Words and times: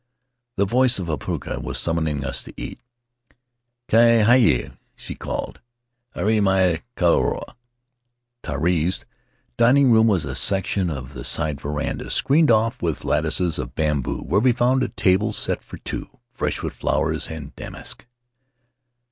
The 0.55 0.65
voice 0.65 0.97
of 0.97 1.09
Apakura 1.09 1.61
was 1.61 1.77
summoning 1.77 2.25
us 2.25 2.41
to 2.41 2.53
eat. 2.57 2.79
"Kaikai! 3.87 4.63
9 4.69 4.77
she 4.95 5.13
called: 5.13 5.59
"Aere 6.15 6.41
mai 6.41 6.81
korua!" 6.97 7.53
Tari's 8.41 9.05
dining 9.57 9.91
room 9.91 10.07
was 10.07 10.25
a 10.25 10.33
section 10.33 10.89
of 10.89 11.13
the 11.13 11.23
side 11.23 11.61
veranda, 11.61 12.09
screened 12.09 12.49
off 12.49 12.81
with 12.81 13.05
lattices 13.05 13.59
of 13.59 13.75
bamboo, 13.75 14.23
where 14.23 14.41
we 14.41 14.53
found 14.53 14.81
a 14.81 14.87
table 14.87 15.33
set 15.33 15.63
for 15.63 15.77
two, 15.77 16.07
fresh 16.33 16.63
with 16.63 16.73
flowers 16.73 17.27
and 17.27 17.55
damask. 17.55 18.07